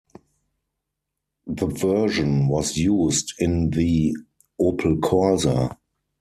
[1.45, 4.17] The version was used in the
[4.59, 5.77] Opel Corsa.